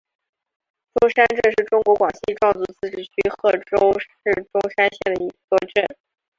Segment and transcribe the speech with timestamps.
[0.95, 4.07] 钟山镇是中国广西壮族自治区贺州市
[4.51, 5.85] 钟山县的一个镇。